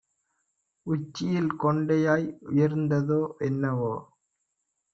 உச்சியில் 0.85 1.51
கொண்டையாய் 1.59 2.27
உயர்ந்ததோ 2.49 3.21
என்னவோ! 3.39 3.93